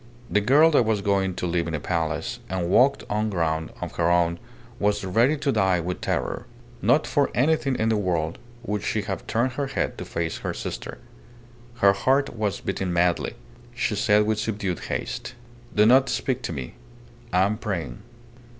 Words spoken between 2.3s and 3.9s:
and walk on ground